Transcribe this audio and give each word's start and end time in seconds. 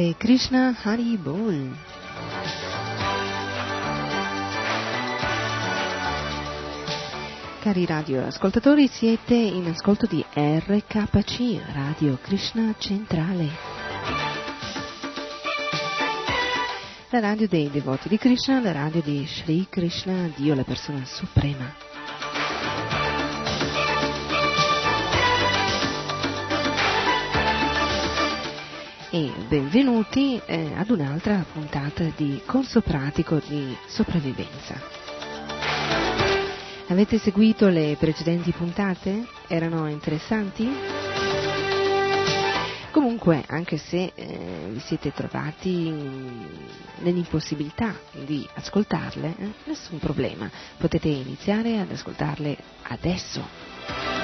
Hare 0.00 0.14
Krishna 0.16 0.74
Hari 0.82 1.18
Bol. 1.18 1.76
Cari 7.60 7.84
radioascoltatori, 7.84 8.86
siete 8.86 9.34
in 9.34 9.66
ascolto 9.66 10.06
di 10.06 10.24
RKC, 10.32 11.60
Radio 11.74 12.16
Krishna 12.22 12.74
Centrale. 12.78 13.48
La 17.10 17.20
radio 17.20 17.46
dei 17.46 17.68
devoti 17.70 18.08
di 18.08 18.16
Krishna, 18.16 18.58
la 18.62 18.72
radio 18.72 19.02
di 19.02 19.26
Sri 19.26 19.66
Krishna, 19.68 20.30
Dio 20.34 20.54
la 20.54 20.64
persona 20.64 21.04
suprema. 21.04 21.89
E 29.12 29.32
benvenuti 29.48 30.40
eh, 30.46 30.72
ad 30.76 30.88
un'altra 30.90 31.44
puntata 31.52 32.04
di 32.14 32.40
corso 32.46 32.80
pratico 32.80 33.40
di 33.44 33.76
sopravvivenza. 33.88 34.80
Avete 36.86 37.18
seguito 37.18 37.68
le 37.68 37.96
precedenti 37.98 38.52
puntate? 38.52 39.26
Erano 39.48 39.88
interessanti? 39.88 40.68
Comunque, 42.92 43.44
anche 43.48 43.78
se 43.78 44.12
eh, 44.14 44.68
vi 44.70 44.80
siete 44.80 45.12
trovati 45.12 45.92
nell'impossibilità 46.98 47.96
di 48.24 48.48
ascoltarle, 48.54 49.34
eh, 49.38 49.52
nessun 49.64 49.98
problema, 49.98 50.48
potete 50.76 51.08
iniziare 51.08 51.78
ad 51.80 51.90
ascoltarle 51.90 52.56
adesso. 52.82 54.19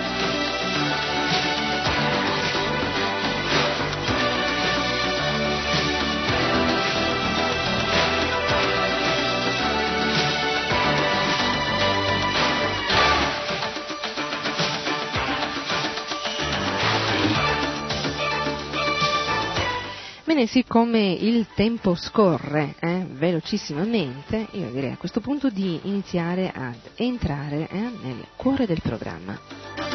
Bene, 20.36 20.48
siccome 20.48 21.12
il 21.12 21.46
tempo 21.54 21.94
scorre 21.94 22.74
eh, 22.78 23.06
velocissimamente, 23.08 24.48
io 24.50 24.68
direi 24.68 24.92
a 24.92 24.98
questo 24.98 25.20
punto 25.20 25.48
di 25.48 25.80
iniziare 25.84 26.52
ad 26.54 26.76
entrare 26.94 27.66
eh, 27.70 27.90
nel 28.02 28.22
cuore 28.36 28.66
del 28.66 28.82
programma. 28.82 29.85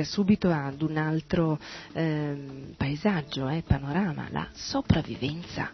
Ehm, 0.00 0.04
ci 0.04 0.04
lega 0.04 0.04
subito 0.04 0.50
ad 0.50 0.82
un 0.82 0.96
altro 0.96 1.58
eh, 1.92 2.74
paesaggio, 2.76 3.48
eh, 3.48 3.62
panorama, 3.66 4.26
la 4.30 4.46
sopravvivenza. 4.52 5.70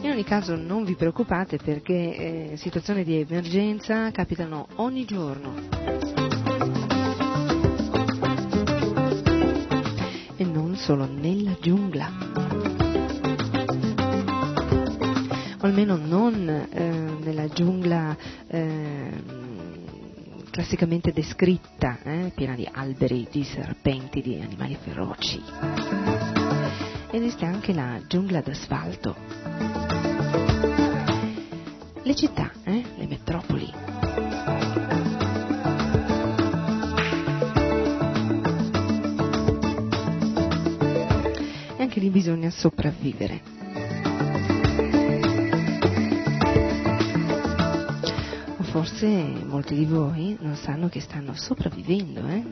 In 0.00 0.10
ogni 0.10 0.24
caso 0.24 0.54
non 0.54 0.84
vi 0.84 0.94
preoccupate 0.94 1.56
perché 1.56 2.52
eh, 2.52 2.56
situazioni 2.56 3.04
di 3.04 3.20
emergenza 3.20 4.10
capitano 4.10 4.68
ogni 4.76 5.04
giorno. 5.04 5.84
solo 10.84 11.06
nella 11.06 11.56
giungla. 11.62 12.10
O 15.58 15.66
almeno 15.66 15.96
non 15.96 16.46
eh, 16.46 16.90
nella 17.22 17.48
giungla 17.48 18.14
eh, 18.48 19.10
classicamente 20.54 21.12
descritta, 21.12 21.98
eh, 22.04 22.30
piena 22.32 22.54
di 22.54 22.64
alberi, 22.70 23.26
di 23.28 23.42
serpenti, 23.42 24.22
di 24.22 24.40
animali 24.40 24.76
feroci. 24.80 25.42
Esiste 27.10 27.44
anche 27.44 27.72
la 27.72 28.00
giungla 28.06 28.40
d'asfalto. 28.40 29.16
Le 32.04 32.14
città, 32.14 32.52
eh, 32.62 32.84
le 32.94 33.06
metropoli, 33.08 33.68
anche 41.78 41.98
lì 41.98 42.10
bisogna 42.10 42.50
sopravvivere. 42.50 43.53
Forse 48.84 49.06
molti 49.06 49.74
di 49.74 49.86
voi 49.86 50.36
non 50.40 50.56
sanno 50.56 50.90
che 50.90 51.00
stanno 51.00 51.32
sopravvivendo, 51.32 52.20
eh? 52.28 52.44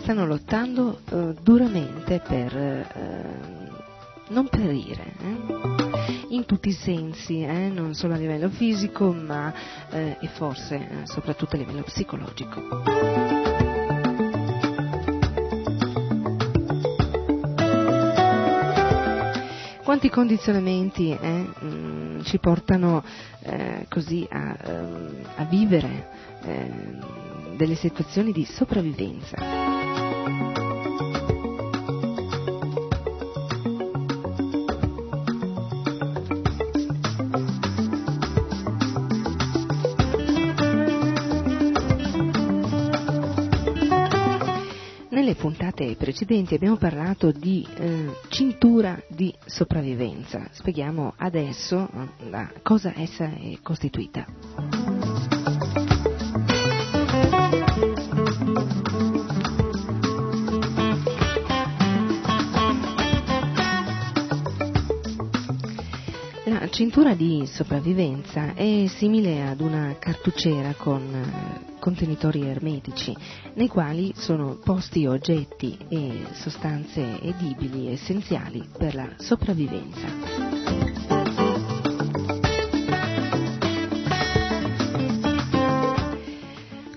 Stanno 0.00 0.26
lottando 0.26 1.02
uh, 1.08 1.32
duramente 1.40 2.18
per 2.18 2.52
uh, 2.52 4.32
non 4.34 4.48
perire, 4.48 5.12
eh? 5.20 6.24
in 6.30 6.46
tutti 6.46 6.70
i 6.70 6.72
sensi, 6.72 7.42
eh? 7.42 7.68
non 7.68 7.94
solo 7.94 8.14
a 8.14 8.16
livello 8.16 8.48
fisico, 8.48 9.12
ma 9.12 9.54
eh, 9.90 10.16
e 10.20 10.26
forse 10.26 10.74
eh, 10.74 11.06
soprattutto 11.06 11.54
a 11.54 11.58
livello 11.58 11.82
psicologico. 11.82 13.14
quanti 19.96 20.10
condizionamenti 20.10 21.10
eh, 21.10 21.46
mm, 21.64 22.05
ci 22.26 22.38
portano 22.38 23.02
eh, 23.42 23.86
così 23.88 24.26
a, 24.28 24.56
ehm, 24.60 25.14
a 25.36 25.44
vivere 25.44 26.08
eh, 26.42 26.70
delle 27.56 27.76
situazioni 27.76 28.32
di 28.32 28.44
sopravvivenza. 28.44 29.75
Precedenti 45.96 46.54
abbiamo 46.54 46.76
parlato 46.76 47.30
di 47.32 47.66
eh, 47.76 48.10
cintura 48.28 49.00
di 49.08 49.34
sopravvivenza. 49.44 50.48
Spieghiamo 50.50 51.14
adesso 51.16 51.88
eh, 51.92 52.30
da 52.30 52.52
cosa 52.62 52.92
essa 52.94 53.24
è 53.30 53.58
costituita. 53.62 54.75
Cintura 66.76 67.14
di 67.14 67.46
sopravvivenza 67.46 68.52
è 68.52 68.84
simile 68.86 69.46
ad 69.46 69.62
una 69.62 69.96
cartucciera 69.98 70.74
con 70.74 71.00
eh, 71.00 71.78
contenitori 71.78 72.42
ermetici 72.42 73.16
nei 73.54 73.66
quali 73.66 74.12
sono 74.14 74.58
posti 74.62 75.06
oggetti 75.06 75.74
e 75.88 76.26
sostanze 76.32 77.18
edibili 77.22 77.90
essenziali 77.90 78.62
per 78.76 78.94
la 78.94 79.08
sopravvivenza. 79.16 80.06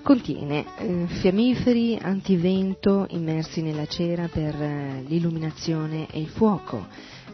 Contiene 0.02 0.66
eh, 0.76 1.06
fiammiferi 1.06 1.98
antivento 2.02 3.06
immersi 3.08 3.62
nella 3.62 3.86
cera 3.86 4.28
per 4.28 4.60
eh, 4.60 5.04
l'illuminazione 5.06 6.06
e 6.10 6.20
il 6.20 6.28
fuoco, 6.28 6.86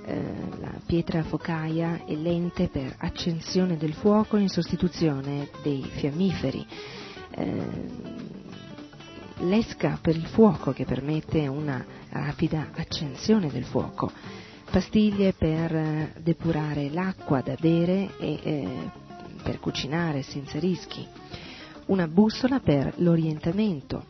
eh, 0.07 0.23
la 0.61 0.73
pietra 0.87 1.25
focaia 1.25 2.05
e 2.05 2.17
lente 2.17 2.69
per 2.69 2.95
accensione 2.99 3.77
del 3.77 3.93
fuoco 3.93 4.37
in 4.37 4.49
sostituzione 4.49 5.49
dei 5.63 5.83
fiammiferi, 5.83 6.67
eh, 7.31 7.67
l'esca 9.39 9.99
per 10.01 10.15
il 10.15 10.27
fuoco 10.27 10.73
che 10.73 10.85
permette 10.85 11.49
una 11.49 11.85
rapida 12.11 12.69
accensione 12.75 13.49
del 13.49 13.65
fuoco, 13.65 14.13
pastiglie 14.71 15.33
per 15.33 15.75
eh, 15.75 16.13
depurare 16.21 16.89
l'acqua 16.91 17.41
da 17.41 17.57
bere 17.59 18.17
e 18.19 18.39
eh, 18.43 18.91
per 19.43 19.59
cucinare 19.59 20.23
senza 20.23 20.59
rischi, 20.59 21.07
una 21.87 22.07
bussola 22.07 22.61
per 22.61 22.95
l'orientamento, 22.99 24.05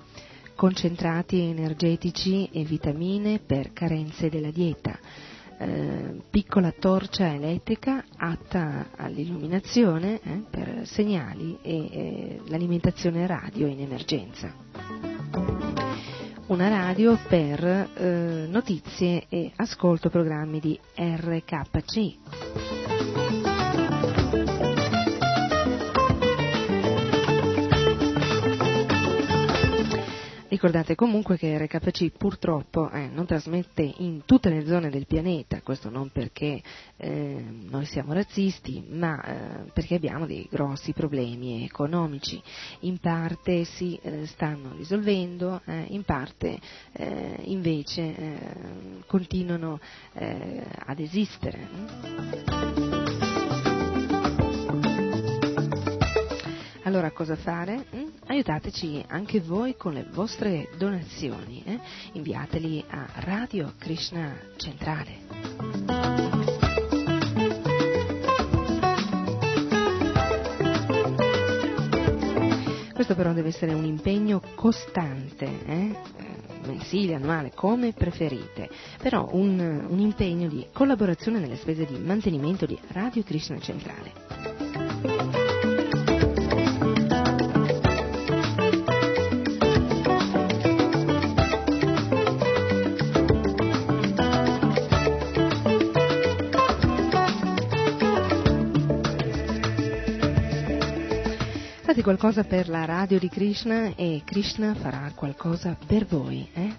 concentrati 0.55 1.41
energetici 1.41 2.49
e 2.53 2.65
vitamine 2.65 3.39
per 3.39 3.73
carenze 3.73 4.31
della 4.31 4.51
dieta, 4.51 4.99
eh, 5.59 6.21
piccola 6.31 6.73
torcia 6.73 7.33
elettrica 7.33 8.05
atta 8.17 8.89
all'illuminazione 8.97 10.21
eh, 10.23 10.43
per 10.51 10.83
segnali 10.87 11.59
e 11.63 11.77
eh, 11.77 12.41
l'alimentazione 12.47 13.27
radio 13.27 13.67
in 13.67 13.81
emergenza. 13.81 14.53
Una 16.47 16.69
radio 16.69 17.19
per 17.29 17.65
eh, 17.65 18.47
notizie 18.49 19.27
e 19.29 19.51
ascolto 19.57 20.11
programmi 20.11 20.61
di 20.61 20.79
RKC. 20.95 22.36
Ricordate 30.57 30.95
comunque 30.95 31.37
che 31.37 31.59
RKC 31.59 32.13
purtroppo 32.17 32.91
eh, 32.91 33.09
non 33.09 33.27
trasmette 33.27 33.83
in 33.99 34.23
tutte 34.25 34.49
le 34.49 34.65
zone 34.65 34.89
del 34.89 35.07
pianeta, 35.07 35.61
questo 35.61 35.91
non 35.91 36.09
perché 36.09 36.63
eh, 36.97 37.45
noi 37.69 37.85
siamo 37.85 38.15
razzisti, 38.15 38.83
ma 38.89 39.23
eh, 39.23 39.71
perché 39.75 39.97
abbiamo 39.97 40.25
dei 40.25 40.49
grossi 40.51 40.95
problemi 40.95 41.63
economici. 41.63 42.43
In 42.81 42.97
parte 43.01 43.65
si 43.65 43.99
eh, 44.01 44.25
stanno 44.25 44.73
risolvendo, 44.79 45.61
eh, 45.67 45.89
in 45.91 46.05
parte 46.05 46.59
eh, 46.93 47.37
invece 47.43 49.05
continuano 49.07 49.79
ad 50.15 50.99
esistere. 50.99 53.26
Allora 56.97 57.13
cosa 57.13 57.37
fare? 57.37 57.85
Mm? 57.95 58.07
Aiutateci 58.25 59.05
anche 59.09 59.39
voi 59.41 59.77
con 59.77 59.93
le 59.93 60.07
vostre 60.11 60.71
donazioni, 60.79 61.63
eh? 61.67 61.79
inviateli 62.13 62.83
a 62.89 63.07
Radio 63.17 63.75
Krishna 63.77 64.35
Centrale. 64.57 65.19
Questo 72.95 73.15
però 73.15 73.35
deve 73.35 73.49
essere 73.49 73.75
un 73.75 73.85
impegno 73.85 74.41
costante, 74.55 75.45
eh? 75.67 75.97
mensile, 76.65 77.13
annuale, 77.13 77.53
come 77.55 77.93
preferite, 77.93 78.71
però 79.03 79.29
un, 79.33 79.85
un 79.87 79.99
impegno 79.99 80.49
di 80.49 80.67
collaborazione 80.73 81.41
nelle 81.41 81.57
spese 81.57 81.85
di 81.85 81.99
mantenimento 81.99 82.65
di 82.65 82.79
Radio 82.93 83.23
Krishna 83.23 83.61
Centrale. 83.61 84.26
Qualcosa 102.07 102.45
per 102.45 102.69
la 102.69 102.85
radio 102.85 103.19
di 103.19 103.29
Krishna 103.29 103.97
e 103.97 104.23
Krishna 104.25 104.77
farà 104.77 105.11
qualcosa 105.13 105.77
per 105.89 106.07
voi. 106.07 106.49
Eh? 106.55 106.73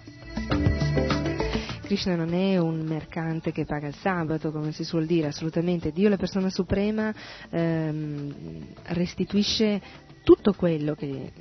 Krishna 1.82 2.16
non 2.16 2.32
è 2.32 2.56
un 2.56 2.80
mercante 2.80 3.52
che 3.52 3.66
paga 3.66 3.88
il 3.88 3.94
sabato, 3.96 4.50
come 4.50 4.72
si 4.72 4.84
suol 4.84 5.04
dire, 5.04 5.26
assolutamente. 5.26 5.92
Dio, 5.92 6.08
la 6.08 6.16
persona 6.16 6.48
suprema, 6.48 7.12
ehm, 7.50 8.68
restituisce 8.84 9.82
tutto 10.22 10.54
quello 10.54 10.94
che 10.94 11.04
eh, 11.06 11.32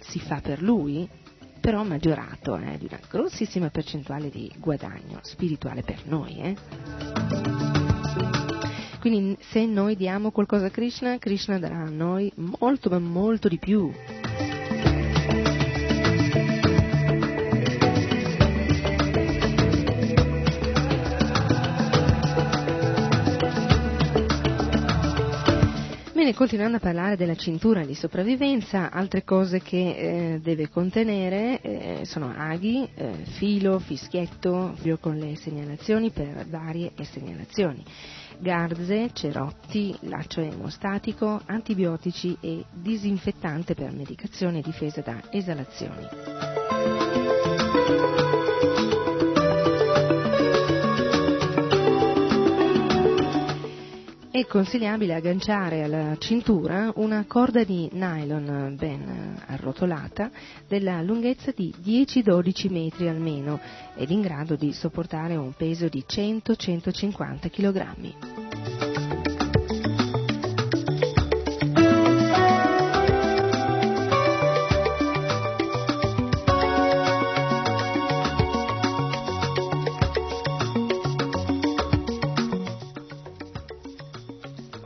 si 0.00 0.18
fa 0.18 0.40
per 0.40 0.60
lui, 0.60 1.08
però 1.60 1.84
maggiorato 1.84 2.56
eh, 2.56 2.76
di 2.76 2.88
una 2.90 2.98
grossissima 3.08 3.70
percentuale 3.70 4.30
di 4.30 4.52
guadagno 4.58 5.20
spirituale 5.22 5.82
per 5.82 6.00
noi. 6.06 6.40
Eh? 6.40 7.55
Quindi 9.08 9.36
se 9.50 9.64
noi 9.66 9.94
diamo 9.94 10.32
qualcosa 10.32 10.66
a 10.66 10.70
Krishna, 10.70 11.16
Krishna 11.18 11.60
darà 11.60 11.76
a 11.76 11.88
noi 11.88 12.28
molto 12.58 12.90
ma 12.90 12.98
molto 12.98 13.46
di 13.46 13.56
più. 13.56 13.88
Bene, 26.12 26.34
continuando 26.34 26.78
a 26.78 26.80
parlare 26.80 27.14
della 27.14 27.36
cintura 27.36 27.84
di 27.84 27.94
sopravvivenza, 27.94 28.90
altre 28.90 29.22
cose 29.22 29.60
che 29.60 29.76
eh, 30.34 30.40
deve 30.42 30.68
contenere 30.68 31.60
eh, 31.60 32.00
sono 32.06 32.34
aghi, 32.36 32.88
eh, 32.92 33.12
filo, 33.36 33.78
fischietto, 33.78 34.74
filo 34.80 34.98
con 34.98 35.16
le 35.16 35.36
segnalazioni 35.36 36.10
per 36.10 36.44
varie 36.48 36.90
segnalazioni 37.02 37.84
garze, 38.38 39.10
cerotti, 39.12 39.96
laccio 40.02 40.40
emostatico, 40.40 41.40
antibiotici 41.46 42.36
e 42.40 42.64
disinfettante 42.72 43.74
per 43.74 43.92
medicazione 43.92 44.60
difesa 44.60 45.00
da 45.00 45.20
esalazioni. 45.30 46.95
È 54.40 54.46
consigliabile 54.46 55.14
agganciare 55.14 55.82
alla 55.82 56.14
cintura 56.18 56.92
una 56.96 57.24
corda 57.26 57.64
di 57.64 57.88
nylon 57.92 58.74
ben 58.78 59.40
arrotolata 59.46 60.30
della 60.68 61.00
lunghezza 61.00 61.52
di 61.56 61.74
10-12 61.82 62.70
metri 62.70 63.08
almeno 63.08 63.58
ed 63.94 64.10
in 64.10 64.20
grado 64.20 64.54
di 64.54 64.74
sopportare 64.74 65.36
un 65.36 65.54
peso 65.54 65.88
di 65.88 66.04
100-150 66.06 67.48
kg. 67.48 69.05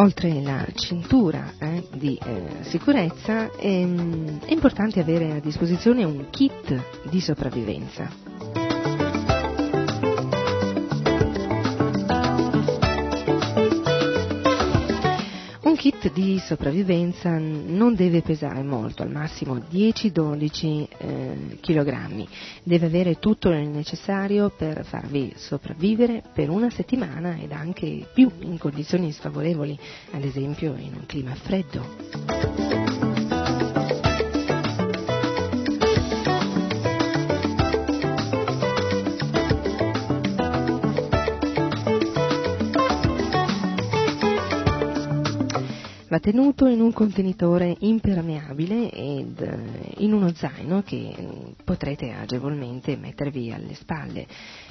Oltre 0.01 0.41
la 0.41 0.67
cintura 0.75 1.53
eh, 1.59 1.87
di 1.93 2.19
eh, 2.23 2.63
sicurezza, 2.63 3.51
ehm, 3.57 4.41
è 4.47 4.53
importante 4.53 4.99
avere 5.01 5.33
a 5.33 5.41
disposizione 5.41 6.05
un 6.05 6.29
kit 6.31 6.83
di 7.11 7.21
sopravvivenza. 7.21 8.30
Kit 16.01 16.13
di 16.13 16.39
sopravvivenza 16.39 17.37
non 17.39 17.95
deve 17.95 18.23
pesare 18.23 18.63
molto, 18.63 19.03
al 19.03 19.11
massimo 19.11 19.57
10-12 19.57 20.87
eh, 20.97 21.59
kg. 21.61 22.27
Deve 22.63 22.87
avere 22.87 23.19
tutto 23.19 23.51
il 23.51 23.69
necessario 23.69 24.51
per 24.51 24.85
farvi 24.85 25.33
sopravvivere 25.37 26.23
per 26.33 26.49
una 26.49 26.71
settimana 26.71 27.37
ed 27.39 27.53
anche 27.53 28.07
più 28.13 28.31
in 28.41 28.57
condizioni 28.59 29.13
sfavorevoli, 29.13 29.79
ad 30.13 30.25
esempio 30.25 30.75
in 30.77 30.95
un 30.95 31.05
clima 31.07 31.35
freddo. 31.35 33.00
Va 46.11 46.19
tenuto 46.19 46.67
in 46.67 46.81
un 46.81 46.93
contenitore 46.93 47.77
impermeabile 47.79 48.91
ed 48.91 49.41
eh, 49.41 49.95
in 49.99 50.13
uno 50.13 50.35
zaino 50.35 50.83
che 50.83 51.15
mm, 51.19 51.53
potrete 51.65 52.11
agevolmente 52.11 52.97
mettervi 52.97 53.53
alle 53.53 53.75
spalle. 53.75 54.27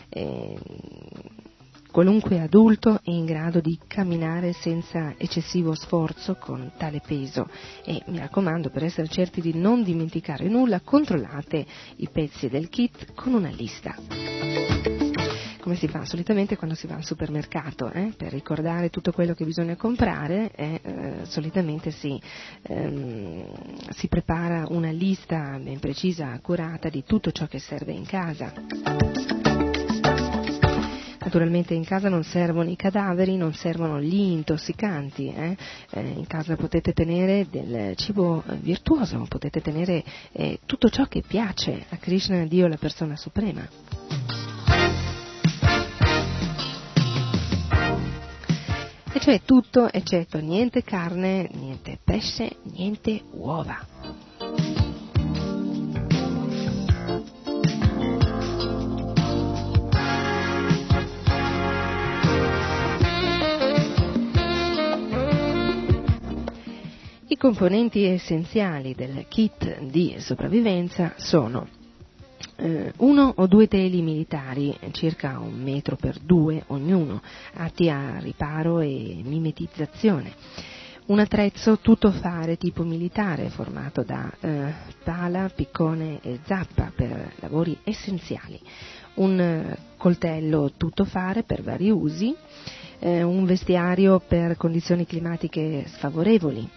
Eh, 0.10 0.58
qualunque 1.92 2.42
adulto 2.42 3.00
è 3.02 3.10
in 3.10 3.24
grado 3.24 3.62
di 3.62 3.80
camminare 3.88 4.52
senza 4.52 5.16
eccessivo 5.18 5.74
sforzo 5.76 6.36
con 6.36 6.74
tale 6.78 7.02
peso 7.06 7.48
e 7.86 8.04
mi 8.08 8.20
raccomando 8.20 8.70
per 8.70 8.84
essere 8.84 9.08
certi 9.08 9.40
di 9.40 9.58
non 9.58 9.82
dimenticare 9.82 10.48
nulla 10.50 10.82
controllate 10.82 11.66
i 11.96 12.10
pezzi 12.12 12.50
del 12.50 12.68
kit 12.68 13.14
con 13.16 13.34
una 13.34 13.50
lista 13.50 14.99
come 15.70 15.82
si 15.82 15.88
fa 15.88 16.04
solitamente 16.04 16.58
quando 16.58 16.76
si 16.76 16.88
va 16.88 16.96
al 16.96 17.06
supermercato, 17.06 17.92
eh? 17.92 18.12
per 18.18 18.32
ricordare 18.32 18.90
tutto 18.90 19.12
quello 19.12 19.36
che 19.36 19.46
bisogna 19.46 19.76
comprare, 19.76 20.50
eh, 20.56 20.80
eh, 20.82 21.14
solitamente 21.26 21.92
si, 21.92 22.20
ehm, 22.64 23.46
si 23.92 24.08
prepara 24.08 24.66
una 24.70 24.90
lista 24.90 25.60
ben 25.62 25.78
precisa, 25.78 26.32
accurata 26.32 26.90
di 26.90 27.04
tutto 27.06 27.32
ciò 27.32 27.46
che 27.46 27.60
serve 27.60 27.92
in 27.92 28.04
casa. 28.08 28.52
Naturalmente 31.20 31.76
in 31.76 31.86
casa 31.86 32.10
non 32.10 32.24
servono 32.24 32.72
i 32.72 32.76
cadaveri, 32.76 33.38
non 33.38 33.54
servono 33.54 34.02
gli 34.02 34.16
intossicanti, 34.16 35.32
eh? 35.32 35.56
Eh, 35.92 36.00
in 36.02 36.26
casa 36.26 36.56
potete 36.56 36.94
tenere 36.94 37.46
del 37.48 37.96
cibo 37.96 38.44
virtuoso, 38.62 39.24
potete 39.30 39.62
tenere 39.62 40.04
eh, 40.32 40.58
tutto 40.66 40.90
ciò 40.90 41.06
che 41.06 41.22
piace 41.22 41.86
a 41.90 41.98
Krishna, 41.98 42.44
Dio, 42.46 42.66
la 42.66 42.78
persona 42.78 43.16
suprema. 43.16 44.49
E 49.12 49.20
cioè 49.20 49.42
tutto 49.44 49.92
eccetto 49.92 50.40
niente 50.40 50.84
carne, 50.84 51.50
niente 51.52 51.98
pesce, 52.04 52.58
niente 52.64 53.24
uova. 53.32 53.80
I 67.28 67.36
componenti 67.36 68.06
essenziali 68.06 68.94
del 68.94 69.26
kit 69.28 69.80
di 69.82 70.18
sopravvivenza 70.20 71.14
sono 71.18 71.79
eh, 72.60 72.94
uno 72.98 73.34
o 73.38 73.48
due 73.48 73.68
teli 73.68 74.02
militari, 74.02 74.78
circa 74.92 75.40
un 75.40 75.62
metro 75.62 75.96
per 75.96 76.20
due 76.20 76.64
ognuno, 76.68 77.22
atti 77.54 77.90
a 77.90 78.20
riparo 78.20 78.80
e 78.82 79.22
mimetizzazione. 79.24 80.34
Un 81.06 81.20
attrezzo 81.20 81.80
tutto 81.80 82.12
fare 82.12 82.58
tipo 82.58 82.84
militare 82.84 83.50
formato 83.50 84.04
da 84.04 84.32
eh, 84.42 84.74
pala, 85.04 85.50
piccone 85.50 86.20
e 86.22 86.40
zappa 86.44 86.92
per 86.96 87.34
lavori 87.40 87.76
essenziali. 87.84 88.60
Un 89.16 89.40
eh, 89.40 89.78
coltello 89.98 90.74
tutto 90.78 91.06
fare 91.06 91.42
per 91.44 91.64
vari 91.64 91.90
usi, 91.90 92.36
eh, 93.00 93.24
un 93.24 93.46
vestiario 93.46 94.20
per 94.20 94.56
condizioni 94.56 95.08
climatiche 95.08 95.86
sfavorevoli, 95.88 96.70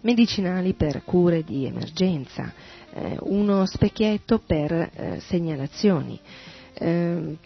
medicinali 0.00 0.72
per 0.72 1.02
cure 1.04 1.44
di 1.44 1.66
emergenza, 1.66 2.52
uno 3.20 3.66
specchietto 3.66 4.40
per 4.44 4.72
eh, 4.72 5.20
segnalazioni, 5.20 6.18
eh, 6.74 7.36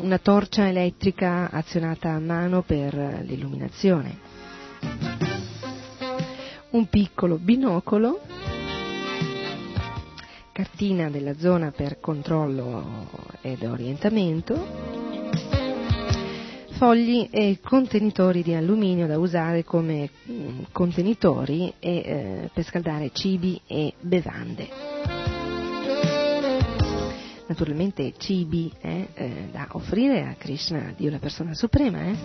una 0.00 0.18
torcia 0.18 0.68
elettrica 0.68 1.50
azionata 1.50 2.10
a 2.10 2.18
mano 2.18 2.62
per 2.62 2.94
l'illuminazione, 3.22 4.18
un 6.70 6.88
piccolo 6.88 7.36
binocolo, 7.36 8.20
cartina 10.52 11.10
della 11.10 11.36
zona 11.36 11.70
per 11.70 12.00
controllo 12.00 13.08
ed 13.42 13.62
orientamento, 13.62 14.95
fogli 16.76 17.28
e 17.30 17.58
contenitori 17.62 18.42
di 18.42 18.54
alluminio 18.54 19.06
da 19.06 19.18
usare 19.18 19.64
come 19.64 20.10
mm, 20.30 20.60
contenitori 20.72 21.72
e, 21.78 21.96
eh, 21.96 22.50
per 22.52 22.64
scaldare 22.64 23.10
cibi 23.12 23.58
e 23.66 23.94
bevande. 24.00 24.68
Naturalmente 27.46 28.12
cibi 28.18 28.70
eh, 28.80 29.08
eh, 29.14 29.48
da 29.52 29.68
offrire 29.72 30.22
a 30.22 30.34
Krishna, 30.36 30.92
Dio 30.96 31.10
la 31.10 31.18
persona 31.18 31.54
suprema. 31.54 32.04
Eh. 32.04 32.16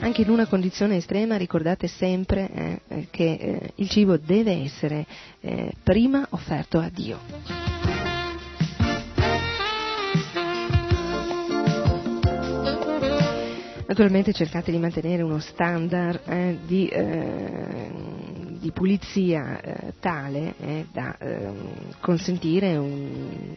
Anche 0.00 0.22
in 0.22 0.30
una 0.30 0.46
condizione 0.46 0.96
estrema 0.96 1.36
ricordate 1.36 1.86
sempre 1.86 2.50
eh, 2.50 2.80
eh, 2.88 3.06
che 3.10 3.72
il 3.76 3.88
cibo 3.88 4.18
deve 4.18 4.62
essere 4.62 5.06
prima 5.82 6.26
offerto 6.30 6.78
a 6.78 6.90
Dio. 6.92 7.61
Naturalmente 13.92 14.32
cercate 14.32 14.70
di 14.70 14.78
mantenere 14.78 15.20
uno 15.22 15.38
standard 15.38 16.22
eh, 16.24 16.56
di, 16.64 16.86
eh, 16.88 17.90
di, 18.58 18.70
pulizia 18.70 19.60
eh, 19.60 19.92
tale 20.00 20.54
eh, 20.60 20.86
da 20.90 21.14
ehm, 21.18 21.98
consentire 22.00 22.74
un, 22.78 23.54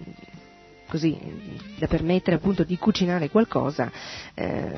così, 0.90 1.18
da 1.80 1.88
permettere 1.88 2.36
appunto 2.36 2.66
di 2.66 2.78
cucinare 2.78 3.30
qualcosa 3.30 3.90
eh, 4.34 4.72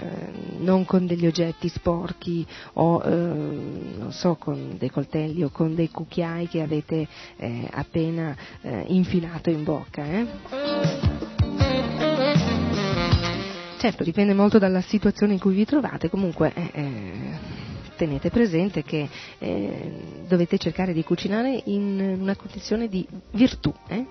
non 0.60 0.86
con 0.86 1.08
degli 1.08 1.26
oggetti 1.26 1.70
sporchi 1.70 2.46
o 2.74 3.02
eh, 3.04 3.10
non 3.10 4.12
so 4.12 4.36
con 4.36 4.76
dei 4.78 4.92
coltelli 4.92 5.42
o 5.42 5.50
con 5.50 5.74
dei 5.74 5.90
cucchiai 5.90 6.48
che 6.48 6.62
avete 6.62 7.08
eh, 7.36 7.68
appena 7.72 8.38
eh, 8.62 8.84
infilato 8.90 9.50
in 9.50 9.64
bocca. 9.64 10.97
Certo, 13.88 14.04
dipende 14.04 14.34
molto 14.34 14.60
dalla 14.60 14.82
situazione 14.82 15.32
in 15.32 15.40
cui 15.40 15.56
vi 15.56 15.64
trovate, 15.64 16.10
comunque 16.10 16.52
eh, 16.54 16.72
eh, 16.74 17.12
tenete 17.96 18.30
presente 18.30 18.84
che 18.84 19.08
eh, 19.38 19.92
dovete 20.28 20.58
cercare 20.58 20.92
di 20.92 21.06
cucinare 21.06 21.62
in 21.68 22.18
una 22.20 22.36
condizione 22.36 22.90
di 22.90 23.08
virtù. 23.32 23.74
Eh? 23.88 24.06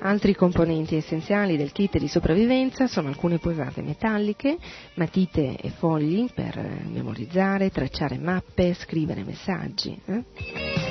Altri 0.00 0.34
componenti 0.34 0.96
essenziali 0.96 1.56
del 1.56 1.70
kit 1.70 1.98
di 1.98 2.08
sopravvivenza 2.08 2.88
sono 2.88 3.06
alcune 3.06 3.38
posate 3.38 3.80
metalliche, 3.80 4.58
matite 4.94 5.56
e 5.56 5.70
fogli 5.70 6.28
per 6.34 6.58
memorizzare, 6.90 7.70
tracciare 7.70 8.18
mappe, 8.18 8.74
scrivere 8.74 9.22
messaggi. 9.22 9.96
Eh? 10.04 10.89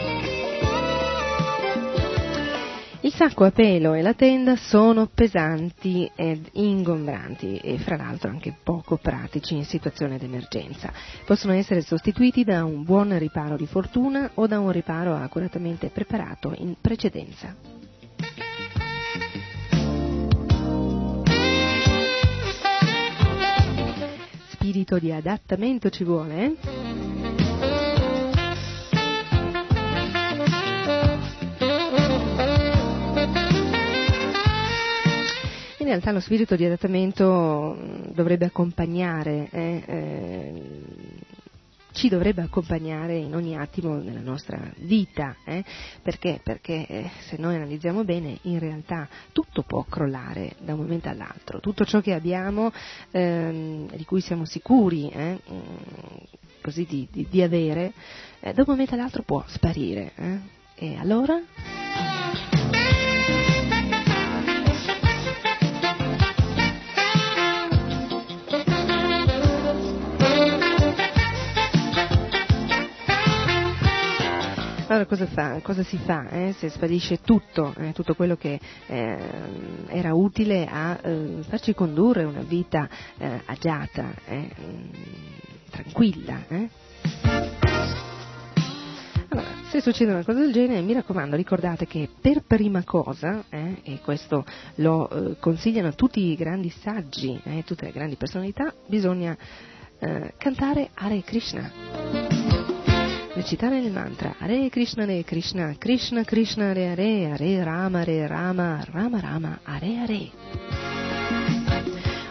Il 3.09 3.15
sacco 3.15 3.43
a 3.43 3.49
pelo 3.49 3.95
e 3.95 4.03
la 4.03 4.13
tenda 4.13 4.55
sono 4.55 5.07
pesanti 5.07 6.09
ed 6.15 6.47
ingombranti 6.51 7.57
e 7.57 7.79
fra 7.79 7.97
l'altro 7.97 8.29
anche 8.29 8.55
poco 8.61 8.97
pratici 8.97 9.55
in 9.55 9.65
situazione 9.65 10.19
d'emergenza. 10.19 10.93
Possono 11.25 11.53
essere 11.53 11.81
sostituiti 11.81 12.43
da 12.43 12.63
un 12.63 12.83
buon 12.83 13.17
riparo 13.17 13.55
di 13.55 13.65
fortuna 13.65 14.29
o 14.35 14.45
da 14.45 14.59
un 14.59 14.71
riparo 14.71 15.15
accuratamente 15.15 15.87
preparato 15.87 16.53
in 16.55 16.75
precedenza. 16.79 17.55
Spirito 24.49 24.99
di 24.99 25.11
adattamento 25.11 25.89
ci 25.89 26.03
vuole, 26.03 26.43
eh? 26.43 26.88
Realtà 35.89 36.11
lo 36.11 36.19
spirito 36.19 36.55
di 36.55 36.65
adattamento 36.65 37.77
dovrebbe 38.13 38.45
accompagnare 38.45 39.47
eh, 39.51 39.83
eh, 39.85 40.63
ci 41.91 42.07
dovrebbe 42.07 42.41
accompagnare 42.41 43.17
in 43.17 43.35
ogni 43.35 43.57
attimo 43.57 43.99
della 43.99 44.21
nostra 44.21 44.71
vita, 44.77 45.35
eh? 45.43 45.63
perché? 46.01 46.39
Perché 46.41 46.85
eh, 46.87 47.09
se 47.27 47.35
noi 47.37 47.55
analizziamo 47.55 48.03
bene, 48.03 48.37
in 48.43 48.59
realtà 48.59 49.07
tutto 49.33 49.63
può 49.63 49.83
crollare 49.83 50.55
da 50.59 50.73
un 50.73 50.79
momento 50.79 51.09
all'altro, 51.09 51.59
tutto 51.59 51.83
ciò 51.85 51.99
che 51.99 52.13
abbiamo, 52.13 52.71
ehm, 53.11 53.89
di 53.95 54.05
cui 54.05 54.21
siamo 54.21 54.45
sicuri, 54.45 55.09
eh, 55.09 55.39
così 56.61 56.85
di, 56.85 57.07
di, 57.11 57.27
di 57.29 57.41
avere, 57.41 57.91
eh, 58.39 58.53
da 58.53 58.61
un 58.61 58.67
momento 58.69 58.93
all'altro 58.93 59.23
può 59.23 59.43
sparire. 59.47 60.13
E 60.75 60.95
allora? 60.95 61.37
Allora 74.89 75.05
cosa, 75.05 75.27
fa, 75.27 75.59
cosa 75.61 75.83
si 75.83 75.97
fa 75.97 76.27
eh, 76.29 76.55
se 76.57 76.67
sparisce 76.69 77.21
tutto, 77.21 77.75
eh, 77.77 77.93
tutto 77.93 78.15
quello 78.15 78.35
che 78.35 78.59
eh, 78.87 79.17
era 79.85 80.15
utile 80.15 80.65
a 80.67 80.99
eh, 80.99 81.43
farci 81.47 81.75
condurre 81.75 82.23
una 82.23 82.41
vita 82.41 82.89
eh, 83.19 83.39
agiata, 83.45 84.11
eh, 84.25 84.49
tranquilla? 85.69 86.43
Allora, 89.27 89.47
se 89.69 89.79
succede 89.79 90.11
una 90.11 90.25
cosa 90.25 90.39
del 90.39 90.51
genere, 90.51 90.81
mi 90.81 90.93
raccomando, 90.93 91.35
ricordate 91.35 91.85
che 91.85 92.09
per 92.19 92.41
prima 92.47 92.83
cosa, 92.83 93.43
e 93.47 93.99
questo 94.03 94.43
lo 94.77 95.37
consigliano 95.39 95.93
tutti 95.93 96.31
i 96.31 96.35
grandi 96.35 96.71
saggi, 96.71 97.39
tutte 97.63 97.85
le 97.85 97.91
grandi 97.91 98.15
personalità, 98.15 98.73
bisogna 98.87 99.37
cantare 100.37 100.89
Hare 100.95 101.21
Krishna 101.21 102.28
recitare 103.39 103.79
il 103.79 103.89
mantra 103.89 104.35
Hare 104.37 104.67
Krishna 104.67 105.03
Hare 105.03 105.23
Krishna 105.23 105.73
Krishna 105.77 106.25
Krishna 106.25 106.71
Hare 106.71 106.89
Hare 106.89 107.31
Hare 107.31 107.63
Rama 107.63 107.99
Hare 107.99 108.27
Rama 108.27 108.85
Rama 108.91 109.19
Rama 109.21 109.59
Hare 109.63 109.97
Hare 109.97 110.31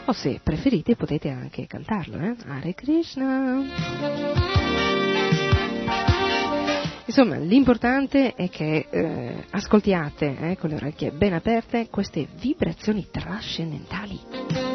o 0.04 0.12
se 0.12 0.38
preferite 0.42 0.96
potete 0.96 1.30
anche 1.30 1.66
cantarlo 1.66 2.18
eh? 2.18 2.36
Hare 2.46 2.74
Krishna 2.74 3.62
Insomma, 7.06 7.38
l'importante 7.38 8.34
è 8.34 8.50
che 8.50 8.86
eh, 8.90 9.44
ascoltiate 9.48 10.36
eh, 10.38 10.58
con 10.58 10.68
le 10.68 10.76
orecchie 10.76 11.10
ben 11.10 11.32
aperte 11.32 11.88
queste 11.88 12.28
vibrazioni 12.38 13.08
trascendentali. 13.10 14.67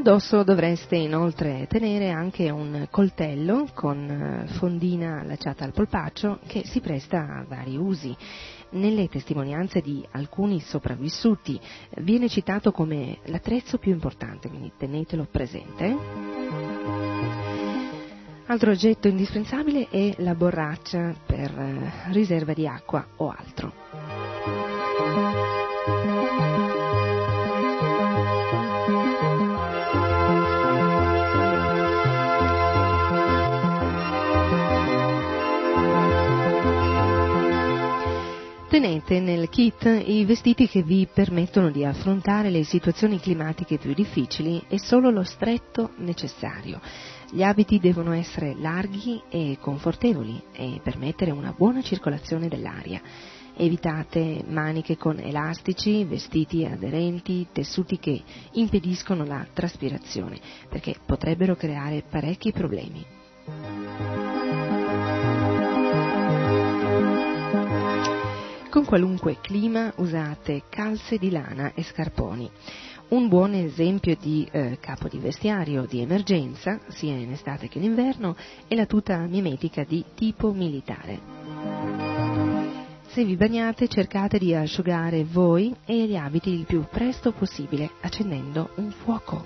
Addosso 0.00 0.42
dovreste 0.44 0.96
inoltre 0.96 1.66
tenere 1.68 2.08
anche 2.08 2.48
un 2.48 2.88
coltello 2.90 3.68
con 3.74 4.08
eh, 4.08 4.46
fondina 4.54 5.20
allacciata 5.20 5.66
al 5.66 5.72
polpaccio 5.72 6.38
che 6.46 6.62
si 6.64 6.80
presta 6.80 7.18
a 7.36 7.44
vari 7.46 7.76
usi. 7.76 8.16
Nelle 8.70 9.08
testimonianze 9.08 9.82
di 9.82 10.02
alcuni 10.12 10.60
sopravvissuti 10.60 11.60
eh, 11.90 12.00
viene 12.00 12.30
citato 12.30 12.72
come 12.72 13.18
l'attrezzo 13.24 13.76
più 13.76 13.92
importante, 13.92 14.48
quindi 14.48 14.72
tenetelo 14.78 15.28
presente. 15.30 15.94
Altro 18.46 18.70
oggetto 18.70 19.06
indispensabile 19.06 19.86
è 19.90 20.14
la 20.22 20.34
borraccia 20.34 21.14
per 21.26 21.50
eh, 21.50 21.92
riserva 22.10 22.54
di 22.54 22.66
acqua 22.66 23.06
o 23.16 23.28
altro. 23.28 23.89
Tenete 38.80 39.20
nel 39.20 39.50
kit 39.50 39.84
i 40.06 40.24
vestiti 40.24 40.66
che 40.66 40.82
vi 40.82 41.06
permettono 41.12 41.70
di 41.70 41.84
affrontare 41.84 42.48
le 42.48 42.64
situazioni 42.64 43.20
climatiche 43.20 43.76
più 43.76 43.92
difficili 43.92 44.64
e 44.68 44.78
solo 44.78 45.10
lo 45.10 45.22
stretto 45.22 45.90
necessario. 45.98 46.80
Gli 47.30 47.42
abiti 47.42 47.78
devono 47.78 48.12
essere 48.12 48.54
larghi 48.58 49.20
e 49.28 49.58
confortevoli 49.60 50.42
e 50.52 50.80
permettere 50.82 51.30
una 51.30 51.52
buona 51.54 51.82
circolazione 51.82 52.48
dell'aria. 52.48 53.02
Evitate 53.54 54.44
maniche 54.46 54.96
con 54.96 55.18
elastici, 55.18 56.02
vestiti 56.04 56.64
aderenti, 56.64 57.48
tessuti 57.52 57.98
che 57.98 58.22
impediscono 58.52 59.26
la 59.26 59.46
traspirazione, 59.52 60.40
perché 60.70 60.94
potrebbero 61.04 61.54
creare 61.54 62.02
parecchi 62.08 62.50
problemi. 62.50 63.04
Con 68.70 68.84
qualunque 68.84 69.38
clima 69.40 69.92
usate 69.96 70.62
calze 70.68 71.18
di 71.18 71.30
lana 71.30 71.72
e 71.74 71.82
scarponi. 71.82 72.48
Un 73.08 73.26
buon 73.26 73.54
esempio 73.54 74.16
di 74.16 74.46
eh, 74.48 74.78
capo 74.80 75.08
di 75.08 75.18
vestiario 75.18 75.86
di 75.86 76.00
emergenza, 76.00 76.78
sia 76.86 77.16
in 77.16 77.32
estate 77.32 77.66
che 77.66 77.78
in 77.78 77.84
inverno, 77.84 78.36
è 78.68 78.76
la 78.76 78.86
tuta 78.86 79.18
mimetica 79.26 79.82
di 79.82 80.04
tipo 80.14 80.52
militare. 80.52 81.18
Se 83.08 83.24
vi 83.24 83.34
bagnate 83.34 83.88
cercate 83.88 84.38
di 84.38 84.54
asciugare 84.54 85.24
voi 85.24 85.74
e 85.84 86.06
gli 86.06 86.14
abiti 86.14 86.50
il 86.50 86.64
più 86.64 86.84
presto 86.88 87.32
possibile 87.32 87.90
accendendo 88.02 88.70
un 88.76 88.92
fuoco. 88.92 89.44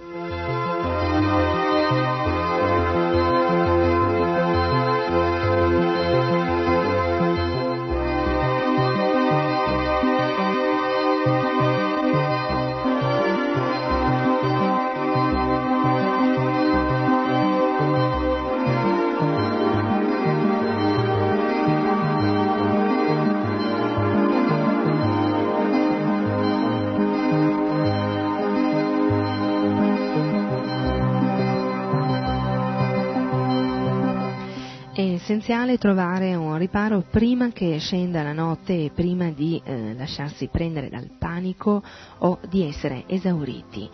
Essenziale 35.44 35.76
trovare 35.76 36.34
un 36.34 36.56
riparo 36.56 37.02
prima 37.02 37.50
che 37.50 37.76
scenda 37.76 38.22
la 38.22 38.32
notte 38.32 38.84
e 38.84 38.90
prima 38.94 39.28
di 39.28 39.60
eh, 39.62 39.92
lasciarsi 39.92 40.48
prendere 40.48 40.88
dal 40.88 41.10
panico 41.18 41.82
o 42.20 42.38
di 42.48 42.66
essere 42.66 43.04
esauriti. 43.06 43.86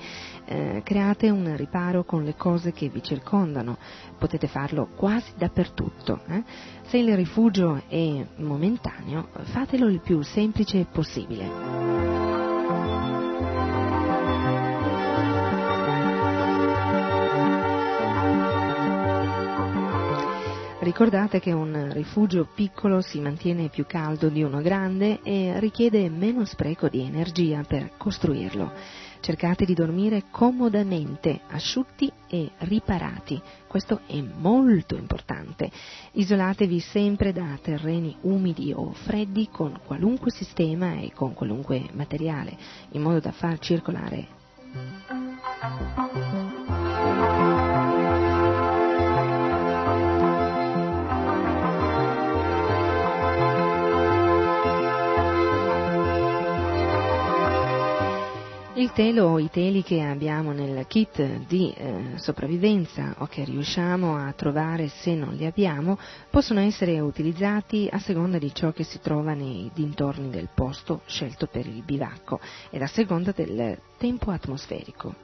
Eh, 0.45 0.81
create 0.85 1.29
un 1.29 1.57
riparo 1.57 2.05
con 2.05 2.23
le 2.23 2.37
cose 2.37 2.71
che 2.71 2.89
vi 2.89 3.03
circondano, 3.03 3.79
potete 4.17 4.47
farlo 4.47 4.91
quasi 4.95 5.33
dappertutto. 5.37 6.21
Eh? 6.29 6.45
Se 6.87 6.99
il 6.99 7.17
rifugio 7.17 7.83
è 7.89 8.25
momentaneo, 8.37 9.31
fatelo 9.51 9.89
il 9.89 9.99
più 9.99 10.23
semplice 10.23 10.87
possibile. 10.89 13.20
Ricordate 20.81 21.41
che 21.41 21.53
un 21.53 21.91
rifugio 21.93 22.49
piccolo 22.55 23.03
si 23.03 23.21
mantiene 23.21 23.69
più 23.69 23.85
caldo 23.87 24.31
di 24.31 24.43
uno 24.43 24.63
grande 24.63 25.21
e 25.23 25.61
richiede 25.61 26.09
meno 26.09 26.47
spreco 26.47 26.89
di 26.89 27.03
energia 27.03 27.63
per 27.69 27.91
costruirlo. 27.99 28.73
Cercate 29.21 29.67
di 29.67 29.75
dormire 29.75 30.25
comodamente, 30.31 31.41
asciutti 31.49 32.11
e 32.29 32.53
riparati. 32.61 33.39
Questo 33.67 34.01
è 34.07 34.23
molto 34.23 34.97
importante. 34.97 35.71
Isolatevi 36.13 36.81
sempre 36.81 37.35
da 37.35 37.59
terreni 37.61 38.17
umidi 38.23 38.73
o 38.75 38.91
freddi 38.93 39.51
con 39.53 39.79
qualunque 39.85 40.31
sistema 40.31 40.95
e 40.95 41.13
con 41.15 41.35
qualunque 41.35 41.91
materiale, 41.93 42.57
in 42.93 43.03
modo 43.03 43.21
da 43.21 43.33
far 43.33 43.59
circolare 43.59 44.39
Il 58.81 58.93
telo 58.93 59.27
o 59.27 59.39
i 59.39 59.51
teli 59.51 59.83
che 59.83 60.01
abbiamo 60.01 60.53
nel 60.53 60.87
kit 60.87 61.23
di 61.47 61.71
eh, 61.77 62.13
sopravvivenza 62.15 63.17
o 63.19 63.27
che 63.27 63.45
riusciamo 63.45 64.17
a 64.17 64.33
trovare 64.33 64.89
se 64.89 65.15
non 65.15 65.35
li 65.35 65.45
abbiamo 65.45 65.99
possono 66.31 66.61
essere 66.61 66.99
utilizzati 66.99 67.91
a 67.93 67.99
seconda 67.99 68.39
di 68.39 68.55
ciò 68.55 68.73
che 68.73 68.85
si 68.85 68.99
trova 68.99 69.35
nei 69.35 69.71
dintorni 69.75 70.31
del 70.31 70.49
posto 70.55 71.03
scelto 71.05 71.47
per 71.47 71.67
il 71.67 71.83
bivacco 71.83 72.41
ed 72.71 72.81
a 72.81 72.87
seconda 72.87 73.33
del 73.33 73.79
tempo 73.99 74.31
atmosferico. 74.31 75.15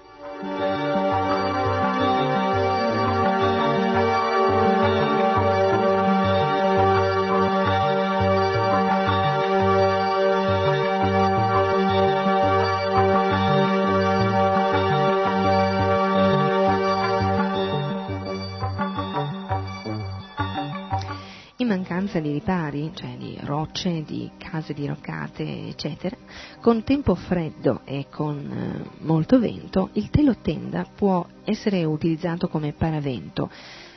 Mancanza 22.06 22.20
di 22.20 22.32
ripari, 22.32 22.90
cioè 22.94 23.16
di 23.16 23.36
rocce, 23.42 24.02
di 24.04 24.30
case 24.38 24.72
diroccate, 24.72 25.42
eccetera, 25.68 26.16
con 26.60 26.84
tempo 26.84 27.14
freddo 27.14 27.80
e 27.84 28.06
con 28.08 28.38
eh, 28.38 29.04
molto 29.04 29.38
vento, 29.38 29.90
il 29.94 30.08
telo 30.10 30.36
tenda 30.36 30.86
può 30.94 31.26
essere 31.44 31.84
utilizzato 31.84 32.48
come 32.48 32.72
paravento, 32.72 33.50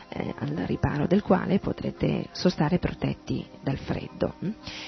eh, 0.10 0.34
al 0.40 0.50
riparo 0.66 1.06
del 1.06 1.22
quale 1.22 1.60
potrete 1.60 2.28
sostare 2.32 2.80
protetti 2.80 3.46
dal 3.62 3.78
freddo. 3.78 4.34